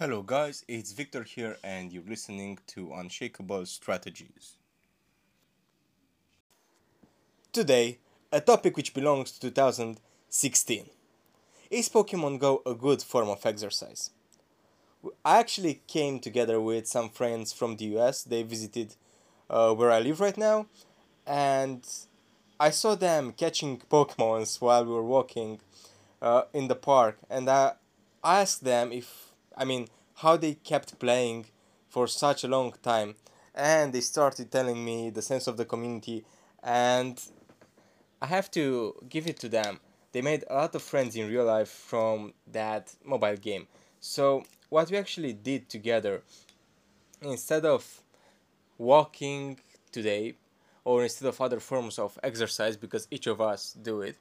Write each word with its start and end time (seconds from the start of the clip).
Hello 0.00 0.22
guys, 0.22 0.64
it's 0.68 0.92
Victor 0.92 1.24
here 1.24 1.56
and 1.64 1.92
you're 1.92 2.04
listening 2.08 2.60
to 2.68 2.92
Unshakable 2.94 3.66
Strategies. 3.66 4.54
Today, 7.52 7.98
a 8.30 8.40
topic 8.40 8.76
which 8.76 8.94
belongs 8.94 9.32
to 9.32 9.40
2016. 9.40 10.84
Is 11.72 11.88
Pokemon 11.88 12.38
Go 12.38 12.62
a 12.64 12.74
good 12.74 13.02
form 13.02 13.28
of 13.28 13.44
exercise? 13.44 14.10
I 15.24 15.40
actually 15.40 15.82
came 15.88 16.20
together 16.20 16.60
with 16.60 16.86
some 16.86 17.10
friends 17.10 17.52
from 17.52 17.76
the 17.76 17.86
US. 17.96 18.22
They 18.22 18.44
visited 18.44 18.94
uh, 19.50 19.74
where 19.74 19.90
I 19.90 19.98
live 19.98 20.20
right 20.20 20.38
now 20.38 20.66
and 21.26 21.84
I 22.60 22.70
saw 22.70 22.94
them 22.94 23.32
catching 23.32 23.82
Pokemons 23.90 24.60
while 24.60 24.84
we 24.84 24.92
were 24.92 25.02
walking 25.02 25.58
uh, 26.22 26.42
in 26.52 26.68
the 26.68 26.76
park 26.76 27.18
and 27.28 27.50
I 27.50 27.72
asked 28.22 28.62
them 28.62 28.92
if 28.92 29.27
I 29.58 29.64
mean, 29.64 29.88
how 30.14 30.36
they 30.36 30.54
kept 30.54 30.98
playing 30.98 31.46
for 31.88 32.06
such 32.06 32.44
a 32.44 32.48
long 32.48 32.72
time. 32.82 33.16
And 33.54 33.92
they 33.92 34.00
started 34.00 34.52
telling 34.52 34.84
me 34.84 35.10
the 35.10 35.20
sense 35.20 35.48
of 35.48 35.56
the 35.56 35.64
community, 35.64 36.24
and 36.62 37.20
I 38.22 38.26
have 38.26 38.50
to 38.52 38.94
give 39.08 39.26
it 39.26 39.40
to 39.40 39.48
them. 39.48 39.80
They 40.12 40.22
made 40.22 40.44
a 40.48 40.54
lot 40.54 40.74
of 40.76 40.82
friends 40.82 41.16
in 41.16 41.28
real 41.28 41.44
life 41.44 41.68
from 41.68 42.34
that 42.52 42.94
mobile 43.04 43.36
game. 43.36 43.66
So, 43.98 44.44
what 44.68 44.90
we 44.92 44.96
actually 44.96 45.32
did 45.32 45.68
together, 45.68 46.22
instead 47.20 47.64
of 47.64 48.02
walking 48.76 49.58
today, 49.90 50.36
or 50.84 51.02
instead 51.02 51.28
of 51.28 51.40
other 51.40 51.58
forms 51.58 51.98
of 51.98 52.16
exercise, 52.22 52.76
because 52.76 53.08
each 53.10 53.26
of 53.26 53.40
us 53.40 53.72
do 53.72 54.02
it, 54.02 54.16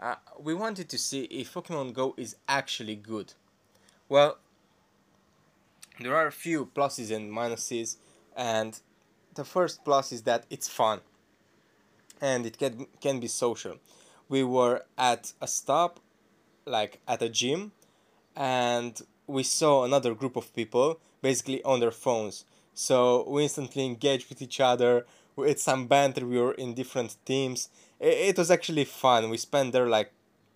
uh, 0.00 0.16
we 0.40 0.54
wanted 0.54 0.88
to 0.88 0.98
see 0.98 1.22
if 1.24 1.54
Pokemon 1.54 1.92
Go 1.92 2.14
is 2.16 2.34
actually 2.48 2.96
good. 2.96 3.32
Well, 4.08 4.38
there 6.04 6.16
are 6.16 6.26
a 6.26 6.32
few 6.32 6.66
pluses 6.66 7.14
and 7.14 7.30
minuses 7.32 7.96
and 8.36 8.80
the 9.34 9.44
first 9.44 9.84
plus 9.84 10.12
is 10.12 10.22
that 10.22 10.44
it's 10.50 10.68
fun 10.68 11.00
and 12.20 12.46
it 12.46 12.58
can 12.58 12.86
can 13.00 13.20
be 13.20 13.26
social. 13.26 13.76
We 14.28 14.42
were 14.44 14.84
at 14.96 15.32
a 15.40 15.46
stop 15.46 16.00
like 16.64 17.00
at 17.06 17.20
a 17.22 17.28
gym 17.28 17.72
and 18.36 19.00
we 19.26 19.42
saw 19.42 19.84
another 19.84 20.14
group 20.14 20.36
of 20.36 20.54
people 20.54 21.00
basically 21.20 21.62
on 21.64 21.80
their 21.80 21.90
phones. 21.90 22.44
So 22.74 23.28
we 23.28 23.42
instantly 23.42 23.84
engaged 23.84 24.28
with 24.28 24.40
each 24.40 24.60
other 24.60 25.06
with 25.36 25.60
some 25.60 25.86
banter 25.86 26.26
we 26.26 26.38
were 26.38 26.54
in 26.54 26.74
different 26.74 27.16
teams. 27.24 27.68
It, 28.00 28.30
it 28.30 28.38
was 28.38 28.50
actually 28.50 28.84
fun. 28.84 29.30
We 29.30 29.36
spent 29.36 29.72
there 29.72 29.88
like 29.88 30.12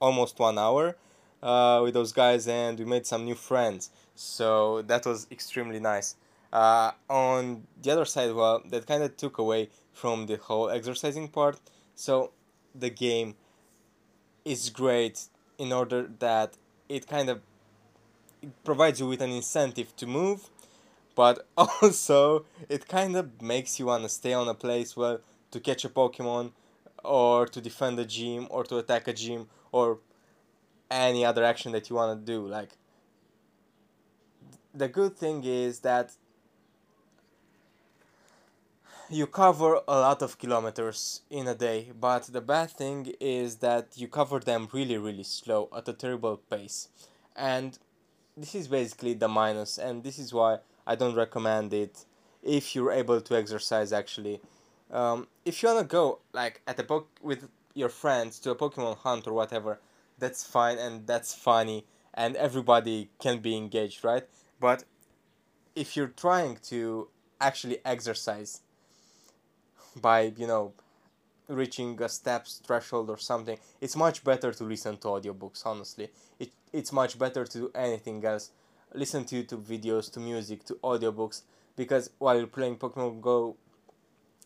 almost 0.00 0.38
one 0.38 0.58
hour 0.58 0.96
uh, 1.42 1.80
with 1.82 1.94
those 1.94 2.12
guys 2.12 2.48
and 2.48 2.78
we 2.78 2.84
made 2.84 3.06
some 3.06 3.24
new 3.24 3.34
friends 3.34 3.90
so 4.20 4.82
that 4.82 5.06
was 5.06 5.26
extremely 5.30 5.80
nice. 5.80 6.16
Uh, 6.52 6.90
on 7.08 7.62
the 7.80 7.90
other 7.90 8.04
side 8.04 8.34
well 8.34 8.60
that 8.68 8.84
kind 8.86 9.02
of 9.02 9.16
took 9.16 9.38
away 9.38 9.68
from 9.92 10.26
the 10.26 10.36
whole 10.36 10.68
exercising 10.68 11.28
part. 11.28 11.58
So 11.94 12.32
the 12.74 12.90
game 12.90 13.34
is 14.44 14.68
great 14.68 15.26
in 15.58 15.72
order 15.72 16.10
that 16.18 16.56
it 16.88 17.06
kind 17.06 17.30
of 17.30 17.40
provides 18.64 19.00
you 19.00 19.06
with 19.06 19.22
an 19.22 19.30
incentive 19.30 19.94
to 19.96 20.06
move 20.06 20.50
but 21.14 21.46
also 21.56 22.44
it 22.68 22.88
kind 22.88 23.16
of 23.16 23.40
makes 23.40 23.78
you 23.78 23.86
want 23.86 24.02
to 24.02 24.08
stay 24.08 24.32
on 24.32 24.48
a 24.48 24.54
place 24.54 24.96
well 24.96 25.20
to 25.50 25.60
catch 25.60 25.84
a 25.84 25.88
pokemon 25.88 26.50
or 27.04 27.46
to 27.46 27.60
defend 27.60 27.98
a 27.98 28.04
gym 28.04 28.46
or 28.50 28.64
to 28.64 28.78
attack 28.78 29.08
a 29.08 29.12
gym 29.12 29.46
or 29.72 29.98
any 30.90 31.24
other 31.24 31.44
action 31.44 31.72
that 31.72 31.88
you 31.88 31.96
want 31.96 32.18
to 32.18 32.32
do 32.32 32.46
like 32.46 32.70
the 34.74 34.88
good 34.88 35.16
thing 35.16 35.42
is 35.44 35.80
that 35.80 36.12
you 39.08 39.26
cover 39.26 39.80
a 39.88 40.00
lot 40.00 40.22
of 40.22 40.38
kilometers 40.38 41.22
in 41.30 41.48
a 41.48 41.54
day 41.54 41.90
but 41.98 42.24
the 42.24 42.40
bad 42.40 42.70
thing 42.70 43.12
is 43.18 43.56
that 43.56 43.88
you 43.96 44.06
cover 44.06 44.38
them 44.38 44.68
really 44.72 44.96
really 44.96 45.24
slow 45.24 45.68
at 45.76 45.88
a 45.88 45.92
terrible 45.92 46.36
pace. 46.36 46.88
And 47.34 47.78
this 48.36 48.54
is 48.54 48.68
basically 48.68 49.14
the 49.14 49.28
minus 49.28 49.78
and 49.78 50.04
this 50.04 50.18
is 50.18 50.32
why 50.32 50.58
i 50.86 50.94
don't 50.94 51.14
recommend 51.14 51.72
it 51.74 52.04
if 52.42 52.74
you're 52.74 52.92
able 52.92 53.20
to 53.20 53.36
exercise 53.36 53.92
actually. 53.92 54.40
Um, 54.90 55.28
if 55.44 55.62
you 55.62 55.68
want 55.68 55.80
to 55.80 55.92
go 55.92 56.20
like 56.32 56.62
at 56.66 56.78
a 56.78 56.84
po- 56.84 57.06
with 57.22 57.48
your 57.74 57.88
friends 57.88 58.38
to 58.40 58.50
a 58.50 58.56
pokemon 58.56 58.98
hunt 58.98 59.26
or 59.26 59.32
whatever 59.32 59.80
that's 60.18 60.44
fine 60.44 60.78
and 60.78 61.06
that's 61.06 61.34
funny 61.34 61.84
and 62.14 62.36
everybody 62.36 63.08
can 63.20 63.38
be 63.38 63.56
engaged 63.56 64.04
right 64.04 64.26
but 64.60 64.84
if 65.74 65.96
you're 65.96 66.08
trying 66.08 66.58
to 66.62 67.08
actually 67.40 67.78
exercise 67.84 68.60
by 69.96 70.32
you 70.36 70.46
know 70.46 70.72
reaching 71.48 72.00
a 72.02 72.08
steps 72.08 72.60
threshold 72.64 73.10
or 73.10 73.18
something 73.18 73.58
it's 73.80 73.96
much 73.96 74.22
better 74.22 74.52
to 74.52 74.62
listen 74.64 74.96
to 74.98 75.08
audiobooks 75.08 75.66
honestly. 75.66 76.10
It, 76.38 76.52
it's 76.72 76.92
much 76.92 77.18
better 77.18 77.44
to 77.44 77.58
do 77.58 77.70
anything 77.74 78.24
else. 78.24 78.50
Listen 78.94 79.24
to 79.24 79.42
youtube 79.42 79.64
videos 79.64 80.12
to 80.12 80.20
music 80.20 80.64
to 80.66 80.74
audiobooks 80.74 81.42
because 81.76 82.10
while 82.18 82.36
you're 82.36 82.46
playing 82.46 82.76
pokemon 82.76 83.20
go 83.20 83.56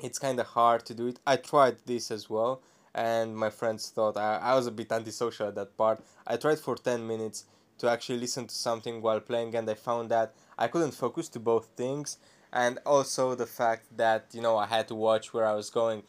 it's 0.00 0.18
kind 0.18 0.40
of 0.40 0.46
hard 0.46 0.84
to 0.86 0.94
do 0.94 1.06
it. 1.06 1.18
I 1.26 1.36
tried 1.36 1.76
this 1.86 2.10
as 2.10 2.28
well 2.28 2.60
and 2.94 3.36
my 3.36 3.50
friends 3.50 3.88
thought 3.90 4.16
I, 4.16 4.36
I 4.38 4.54
was 4.54 4.66
a 4.66 4.72
bit 4.72 4.92
antisocial 4.92 5.48
at 5.48 5.54
that 5.54 5.76
part. 5.76 6.04
I 6.26 6.36
tried 6.36 6.58
for 6.58 6.76
10 6.76 7.06
minutes 7.06 7.44
to 7.80 7.88
actually 7.88 8.18
listen 8.18 8.46
to 8.46 8.54
something 8.54 9.00
while 9.00 9.20
playing 9.20 9.54
and 9.56 9.68
I 9.68 9.74
found 9.74 10.10
that 10.10 10.34
I 10.58 10.68
couldn't 10.68 10.92
focus 10.92 11.28
to 11.30 11.40
both 11.40 11.68
things. 11.76 12.18
And 12.52 12.78
also 12.84 13.34
the 13.34 13.46
fact 13.46 13.96
that 13.96 14.26
you 14.32 14.42
know 14.42 14.56
I 14.56 14.66
had 14.66 14.88
to 14.88 14.94
watch 14.94 15.32
where 15.32 15.46
I 15.46 15.54
was 15.54 15.70
going. 15.70 16.02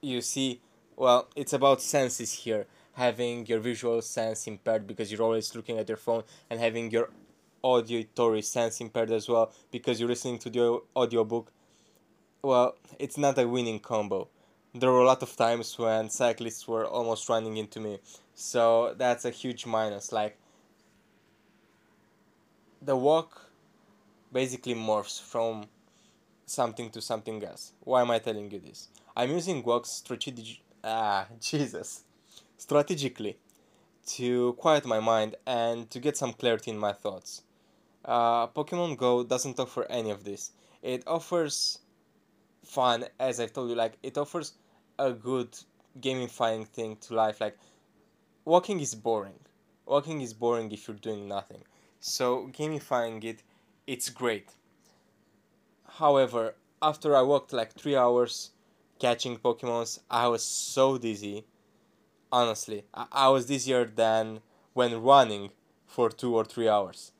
You 0.00 0.20
see 0.20 0.60
well 0.96 1.28
it's 1.36 1.52
about 1.52 1.82
senses 1.82 2.32
here. 2.32 2.66
Having 2.94 3.46
your 3.46 3.58
visual 3.58 4.02
sense 4.02 4.46
impaired 4.46 4.86
because 4.86 5.10
you're 5.10 5.22
always 5.22 5.54
looking 5.54 5.78
at 5.78 5.88
your 5.88 5.96
phone 5.96 6.24
and 6.50 6.60
having 6.60 6.90
your 6.90 7.10
auditory 7.62 8.42
sense 8.42 8.80
impaired 8.80 9.10
as 9.10 9.28
well 9.28 9.52
because 9.70 9.98
you're 9.98 10.08
listening 10.08 10.38
to 10.40 10.50
the 10.50 10.80
audiobook. 10.96 11.52
Well 12.42 12.76
it's 12.98 13.18
not 13.18 13.38
a 13.38 13.46
winning 13.46 13.80
combo. 13.80 14.28
There 14.74 14.90
were 14.90 15.00
a 15.00 15.06
lot 15.06 15.22
of 15.22 15.36
times 15.36 15.78
when 15.78 16.08
cyclists 16.08 16.66
were 16.66 16.86
almost 16.86 17.28
running 17.28 17.58
into 17.58 17.78
me. 17.78 17.98
So 18.34 18.94
that's 18.96 19.26
a 19.26 19.30
huge 19.30 19.66
minus. 19.66 20.12
Like 20.12 20.38
the 22.84 22.96
walk 22.96 23.50
basically 24.32 24.74
morphs 24.74 25.20
from 25.20 25.66
something 26.46 26.90
to 26.90 27.00
something 27.00 27.42
else. 27.44 27.72
Why 27.80 28.00
am 28.02 28.10
I 28.10 28.18
telling 28.18 28.50
you 28.50 28.58
this? 28.58 28.88
I'm 29.16 29.30
using 29.30 29.62
walks 29.62 29.90
strategic 29.90 30.60
ah 30.82 31.26
Jesus 31.40 32.04
strategically 32.56 33.36
to 34.14 34.52
quiet 34.54 34.84
my 34.84 35.00
mind 35.00 35.36
and 35.46 35.88
to 35.90 36.00
get 36.00 36.16
some 36.16 36.32
clarity 36.32 36.70
in 36.70 36.78
my 36.78 36.92
thoughts. 36.92 37.42
Uh, 38.04 38.48
Pokemon 38.48 38.96
Go 38.96 39.22
doesn't 39.22 39.60
offer 39.60 39.84
any 39.88 40.10
of 40.10 40.24
this. 40.24 40.50
It 40.82 41.04
offers 41.06 41.78
fun, 42.64 43.04
as 43.20 43.38
I've 43.38 43.52
told 43.52 43.70
you, 43.70 43.76
like 43.76 43.96
it 44.02 44.18
offers 44.18 44.54
a 44.98 45.12
good 45.12 45.56
gamifying 46.00 46.66
thing 46.66 46.96
to 47.02 47.14
life. 47.14 47.40
Like 47.40 47.56
walking 48.44 48.80
is 48.80 48.94
boring. 48.94 49.38
Walking 49.86 50.20
is 50.20 50.34
boring 50.34 50.70
if 50.72 50.88
you're 50.88 50.96
doing 50.96 51.28
nothing. 51.28 51.62
So 52.04 52.48
gamifying 52.48 53.22
it, 53.22 53.44
it's 53.86 54.08
great. 54.08 54.48
However, 55.98 56.56
after 56.82 57.14
I 57.14 57.22
walked 57.22 57.52
like 57.52 57.74
three 57.74 57.94
hours 57.94 58.50
catching 58.98 59.36
Pokemons, 59.36 60.00
I 60.10 60.26
was 60.26 60.42
so 60.42 60.98
dizzy. 60.98 61.44
Honestly, 62.32 62.82
I, 62.92 63.06
I 63.12 63.28
was 63.28 63.46
dizzier 63.46 63.84
than 63.84 64.40
when 64.72 65.00
running 65.00 65.50
for 65.86 66.10
two 66.10 66.34
or 66.34 66.44
three 66.44 66.68
hours. 66.68 67.12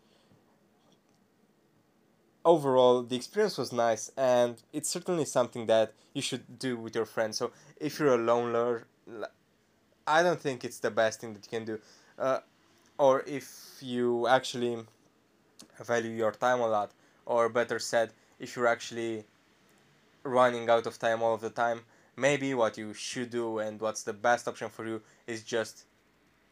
Overall, 2.45 3.05
the 3.05 3.15
experience 3.15 3.57
was 3.59 3.73
nice, 3.73 4.11
and 4.17 4.61
it's 4.73 4.89
certainly 4.89 5.27
something 5.27 5.67
that 5.67 5.93
you 6.13 6.23
should 6.23 6.59
do 6.59 6.77
with 6.77 6.97
your 6.97 7.07
friends. 7.07 7.39
So, 7.39 7.53
if 7.77 8.01
you're 8.01 8.17
a 8.17 8.19
loner, 8.19 8.89
I 10.09 10.25
don't 10.25 10.41
think 10.41 10.65
it's 10.65 10.81
the 10.81 10.91
best 10.91 11.21
thing 11.21 11.35
that 11.35 11.47
you 11.47 11.51
can 11.57 11.65
do. 11.65 11.79
Uh, 12.19 12.41
or 13.03 13.25
if 13.27 13.79
you 13.81 14.29
actually 14.29 14.77
value 15.85 16.15
your 16.23 16.31
time 16.31 16.61
a 16.61 16.69
lot 16.69 16.93
or 17.27 17.49
better 17.49 17.81
said 17.81 18.13
if 18.39 18.55
you're 18.55 18.69
actually 18.77 19.25
running 20.23 20.71
out 20.71 20.87
of 20.87 20.97
time 21.01 21.21
all 21.21 21.35
of 21.35 21.41
the 21.41 21.51
time 21.51 21.81
maybe 22.17 22.55
what 22.55 22.79
you 22.79 22.95
should 22.95 23.31
do 23.31 23.59
and 23.59 23.81
what's 23.81 24.05
the 24.05 24.13
best 24.13 24.47
option 24.47 24.69
for 24.69 24.87
you 24.87 25.03
is 25.27 25.43
just 25.43 25.85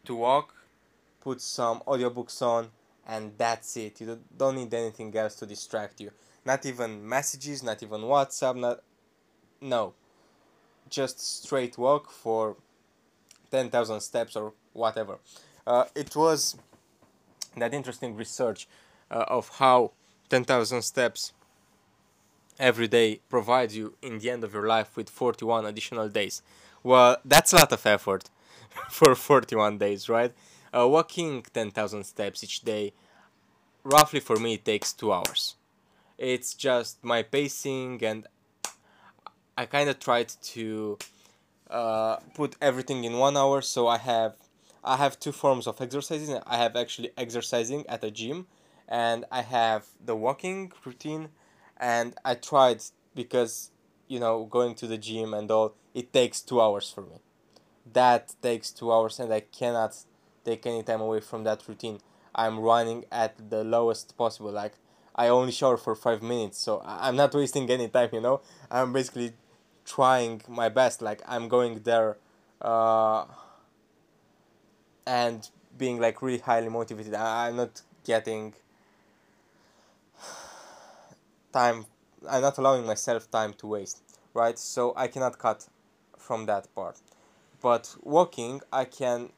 to 0.04 0.16
walk 0.16 0.52
put 1.20 1.40
some 1.40 1.78
audiobooks 1.86 2.42
on 2.42 2.68
and 3.06 3.32
that's 3.38 3.76
it. 3.76 4.00
You 4.00 4.18
don't 4.36 4.56
need 4.56 4.74
anything 4.74 5.16
else 5.16 5.34
to 5.36 5.46
distract 5.46 6.00
you. 6.00 6.10
Not 6.44 6.66
even 6.66 7.08
messages 7.08 7.62
not 7.62 7.80
even 7.84 8.00
whatsapp 8.00 8.56
not 8.56 8.80
no. 9.60 9.94
Just 10.88 11.44
straight 11.44 11.78
walk 11.78 12.10
for 12.10 12.56
10,000 13.52 14.00
steps 14.00 14.34
or 14.34 14.52
whatever 14.72 15.18
it 15.94 16.14
was 16.16 16.56
that 17.56 17.74
interesting 17.74 18.16
research 18.16 18.68
uh, 19.10 19.24
of 19.28 19.48
how 19.58 19.92
10,000 20.28 20.82
steps 20.82 21.32
every 22.58 22.86
day 22.88 23.20
provides 23.28 23.76
you 23.76 23.94
in 24.02 24.18
the 24.18 24.30
end 24.30 24.44
of 24.44 24.52
your 24.52 24.66
life 24.66 24.96
with 24.96 25.08
41 25.08 25.66
additional 25.66 26.08
days. 26.08 26.42
Well, 26.82 27.16
that's 27.24 27.52
a 27.52 27.56
lot 27.56 27.72
of 27.72 27.84
effort 27.86 28.30
for 28.90 29.14
41 29.14 29.78
days, 29.78 30.08
right? 30.08 30.32
Uh, 30.72 30.86
walking 30.86 31.42
10,000 31.52 32.04
steps 32.04 32.44
each 32.44 32.60
day, 32.60 32.92
roughly 33.82 34.20
for 34.20 34.36
me, 34.36 34.54
it 34.54 34.64
takes 34.64 34.92
two 34.92 35.12
hours. 35.12 35.56
It's 36.16 36.54
just 36.54 37.02
my 37.02 37.22
pacing, 37.22 38.04
and 38.04 38.26
I 39.56 39.66
kind 39.66 39.88
of 39.88 39.98
tried 39.98 40.28
to 40.28 40.98
uh, 41.70 42.16
put 42.34 42.56
everything 42.60 43.04
in 43.04 43.14
one 43.14 43.36
hour. 43.36 43.62
So 43.62 43.88
I 43.88 43.98
have 43.98 44.36
I 44.82 44.96
have 44.96 45.18
two 45.18 45.32
forms 45.32 45.66
of 45.66 45.80
exercising. 45.80 46.38
I 46.46 46.56
have 46.56 46.76
actually 46.76 47.10
exercising 47.16 47.86
at 47.88 48.02
a 48.04 48.10
gym, 48.10 48.46
and 48.88 49.24
I 49.30 49.42
have 49.42 49.86
the 50.04 50.16
walking 50.16 50.72
routine, 50.84 51.28
and 51.76 52.14
I 52.24 52.34
tried 52.34 52.82
because 53.14 53.70
you 54.08 54.18
know 54.20 54.44
going 54.44 54.74
to 54.76 54.86
the 54.86 54.98
gym 54.98 55.34
and 55.34 55.50
all 55.50 55.74
it 55.94 56.12
takes 56.12 56.40
two 56.40 56.60
hours 56.60 56.90
for 56.90 57.02
me. 57.02 57.20
That 57.92 58.34
takes 58.42 58.70
two 58.70 58.92
hours, 58.92 59.18
and 59.20 59.32
I 59.32 59.40
cannot 59.40 59.96
take 60.44 60.66
any 60.66 60.82
time 60.82 61.00
away 61.00 61.20
from 61.20 61.44
that 61.44 61.66
routine. 61.68 61.98
I'm 62.34 62.60
running 62.60 63.04
at 63.10 63.50
the 63.50 63.64
lowest 63.64 64.16
possible. 64.16 64.52
Like 64.52 64.74
I 65.14 65.28
only 65.28 65.52
shower 65.52 65.76
for 65.76 65.94
five 65.94 66.22
minutes, 66.22 66.58
so 66.58 66.82
I'm 66.84 67.16
not 67.16 67.34
wasting 67.34 67.68
any 67.70 67.88
time. 67.88 68.10
You 68.12 68.20
know, 68.20 68.40
I'm 68.70 68.92
basically 68.92 69.34
trying 69.84 70.42
my 70.48 70.68
best. 70.68 71.02
Like 71.02 71.20
I'm 71.26 71.48
going 71.48 71.80
there, 71.82 72.16
uh, 72.60 73.24
and 75.10 75.50
being 75.76 75.98
like 75.98 76.22
really 76.22 76.38
highly 76.38 76.68
motivated. 76.68 77.14
I'm 77.14 77.56
not 77.56 77.82
getting 78.04 78.54
time. 81.52 81.84
I'm 82.28 82.42
not 82.42 82.58
allowing 82.58 82.86
myself 82.86 83.28
time 83.28 83.52
to 83.54 83.66
waste, 83.66 84.02
right? 84.34 84.56
So 84.56 84.92
I 84.96 85.08
cannot 85.08 85.36
cut 85.36 85.66
from 86.16 86.46
that 86.46 86.72
part. 86.76 87.00
But 87.60 87.96
walking, 88.02 88.60
I 88.72 88.84
can 88.84 89.30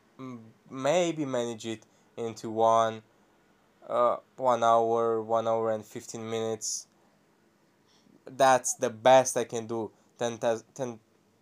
maybe 0.70 1.24
manage 1.24 1.66
it 1.66 1.86
into 2.18 2.50
one 2.50 3.02
uh, 3.88 4.16
one 4.36 4.62
hour, 4.62 5.22
one 5.22 5.48
hour 5.48 5.70
and 5.70 5.84
15 5.86 6.28
minutes. 6.28 6.86
That's 8.26 8.75
the 8.75 8.90
best 8.90 9.38
I 9.38 9.44
can 9.44 9.66
do. 9.66 9.90
10,000 10.18 11.00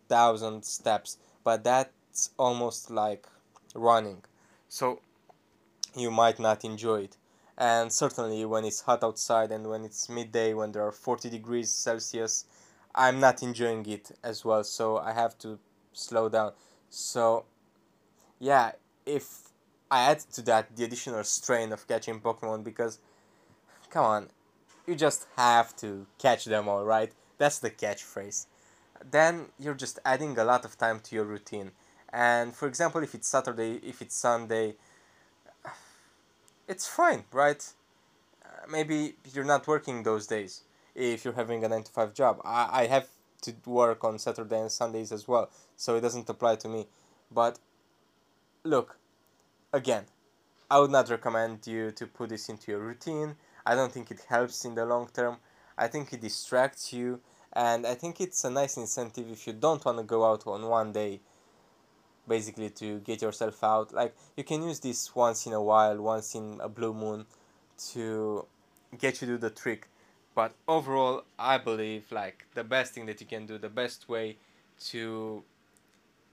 10, 0.08 0.62
steps. 0.62 1.18
But 1.42 1.64
that's 1.64 2.30
almost 2.38 2.90
like 2.90 3.26
running. 3.74 4.22
So 4.68 5.00
you 5.94 6.10
might 6.10 6.38
not 6.38 6.64
enjoy 6.64 7.02
it. 7.02 7.16
And 7.58 7.92
certainly 7.92 8.44
when 8.44 8.64
it's 8.64 8.80
hot 8.80 9.04
outside 9.04 9.52
and 9.52 9.68
when 9.68 9.84
it's 9.84 10.08
midday, 10.08 10.54
when 10.54 10.72
there 10.72 10.86
are 10.86 10.92
40 10.92 11.28
degrees 11.28 11.70
Celsius, 11.70 12.46
I'm 12.94 13.20
not 13.20 13.42
enjoying 13.42 13.86
it 13.86 14.12
as 14.24 14.44
well. 14.44 14.64
So 14.64 14.98
I 14.98 15.12
have 15.12 15.36
to 15.38 15.58
slow 15.92 16.28
down. 16.28 16.52
So 16.88 17.44
yeah, 18.38 18.72
if 19.04 19.50
I 19.90 20.10
add 20.10 20.20
to 20.32 20.42
that 20.42 20.76
the 20.76 20.84
additional 20.84 21.24
strain 21.24 21.72
of 21.72 21.86
catching 21.86 22.20
Pokemon 22.20 22.64
because, 22.64 22.98
come 23.90 24.04
on, 24.04 24.30
you 24.86 24.94
just 24.94 25.26
have 25.36 25.76
to 25.76 26.06
catch 26.18 26.46
them 26.46 26.68
all, 26.68 26.84
right? 26.84 27.12
That's 27.38 27.58
the 27.58 27.70
catchphrase. 27.70 28.46
Then 29.10 29.46
you're 29.58 29.74
just 29.74 29.98
adding 30.04 30.38
a 30.38 30.44
lot 30.44 30.64
of 30.64 30.78
time 30.78 31.00
to 31.00 31.14
your 31.14 31.24
routine. 31.24 31.72
And 32.12 32.54
for 32.54 32.66
example, 32.66 33.02
if 33.02 33.14
it's 33.14 33.28
Saturday, 33.28 33.80
if 33.82 34.02
it's 34.02 34.16
Sunday, 34.16 34.74
it's 36.68 36.86
fine, 36.86 37.24
right? 37.32 37.64
Uh, 38.44 38.48
maybe 38.70 39.14
you're 39.32 39.44
not 39.44 39.66
working 39.66 40.02
those 40.02 40.26
days 40.26 40.62
if 40.94 41.24
you're 41.24 41.34
having 41.34 41.64
a 41.64 41.68
9 41.68 41.82
to 41.84 41.92
5 41.92 42.14
job. 42.14 42.40
I, 42.44 42.82
I 42.82 42.86
have 42.86 43.08
to 43.42 43.54
work 43.66 44.04
on 44.04 44.18
Saturday 44.18 44.60
and 44.60 44.70
Sundays 44.70 45.12
as 45.12 45.26
well, 45.26 45.50
so 45.76 45.96
it 45.96 46.00
doesn't 46.00 46.28
apply 46.28 46.56
to 46.56 46.68
me. 46.68 46.86
But 47.30 47.58
look, 48.64 48.98
again, 49.72 50.04
I 50.70 50.78
would 50.78 50.90
not 50.90 51.10
recommend 51.10 51.66
you 51.66 51.90
to 51.92 52.06
put 52.06 52.28
this 52.28 52.48
into 52.48 52.72
your 52.72 52.80
routine. 52.80 53.36
I 53.64 53.74
don't 53.74 53.92
think 53.92 54.10
it 54.10 54.20
helps 54.28 54.64
in 54.64 54.74
the 54.74 54.84
long 54.84 55.08
term. 55.12 55.36
I 55.76 55.88
think 55.88 56.12
it 56.12 56.20
distracts 56.20 56.92
you, 56.92 57.20
and 57.52 57.86
I 57.86 57.94
think 57.94 58.20
it's 58.20 58.44
a 58.44 58.50
nice 58.50 58.76
incentive 58.76 59.30
if 59.30 59.46
you 59.46 59.52
don't 59.52 59.84
want 59.84 59.98
to 59.98 60.04
go 60.04 60.24
out 60.24 60.46
on 60.46 60.62
one 60.66 60.92
day, 60.92 61.20
basically 62.30 62.70
to 62.70 63.00
get 63.00 63.20
yourself 63.20 63.62
out. 63.64 63.92
Like, 63.92 64.14
you 64.36 64.44
can 64.44 64.62
use 64.62 64.78
this 64.78 65.14
once 65.14 65.46
in 65.46 65.52
a 65.52 65.62
while, 65.62 66.00
once 66.00 66.34
in 66.36 66.60
a 66.62 66.68
blue 66.68 66.94
moon, 66.94 67.26
to 67.92 68.46
get 68.96 69.20
you 69.20 69.26
to 69.26 69.32
do 69.34 69.38
the 69.38 69.50
trick. 69.50 69.88
But 70.34 70.54
overall, 70.68 71.24
I 71.38 71.58
believe 71.58 72.12
like 72.12 72.46
the 72.54 72.64
best 72.64 72.94
thing 72.94 73.06
that 73.06 73.20
you 73.20 73.26
can 73.26 73.46
do, 73.46 73.58
the 73.58 73.68
best 73.68 74.08
way 74.08 74.36
to 74.90 75.42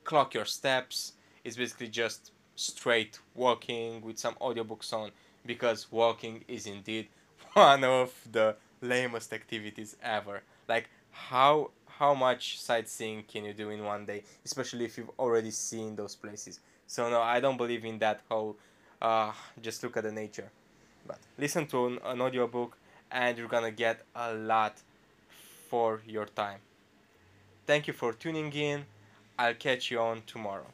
clock 0.04 0.34
your 0.34 0.46
steps 0.46 1.14
is 1.44 1.58
basically 1.58 1.90
just 1.90 2.32
straight 2.56 3.20
walking 3.36 4.02
with 4.02 4.18
some 4.18 4.36
audiobooks 4.36 4.94
on 4.94 5.12
because 5.46 5.92
walking 5.92 6.44
is 6.48 6.68
indeed 6.68 7.08
one 7.54 7.84
of 7.84 8.14
the 8.32 8.56
lamest 8.82 9.34
activities 9.34 9.98
ever. 10.04 10.44
Like 10.68 10.90
how 11.12 11.72
how 12.00 12.14
much 12.14 12.60
sightseeing 12.60 13.24
can 13.24 13.46
you 13.46 13.54
do 13.54 13.70
in 13.70 13.84
one 13.84 14.06
day, 14.06 14.24
especially 14.46 14.86
if 14.86 14.98
you've 14.98 15.12
already 15.18 15.52
seen 15.52 15.96
those 15.96 16.16
places. 16.16 16.60
So 16.86 17.10
no, 17.10 17.22
I 17.22 17.40
don't 17.40 17.58
believe 17.58 17.84
in 17.86 18.00
that 18.00 18.22
whole 18.30 18.56
uh, 19.02 19.32
just 19.62 19.84
look 19.84 19.98
at 19.98 20.04
the 20.04 20.12
nature. 20.12 20.50
But 21.08 21.20
listen 21.38 21.68
to 21.68 21.88
an, 21.88 22.00
an 22.06 22.22
audiobook 22.22 22.78
and 23.12 23.38
you're 23.38 23.48
gonna 23.48 23.72
get 23.72 24.02
a 24.16 24.34
lot 24.34 24.78
for 25.70 26.02
your 26.06 26.26
time. 26.26 26.60
Thank 27.66 27.88
you 27.88 27.94
for 27.94 28.14
tuning 28.14 28.52
in. 28.54 28.86
I'll 29.38 29.54
catch 29.54 29.92
you 29.92 30.00
on 30.00 30.24
tomorrow. 30.26 30.68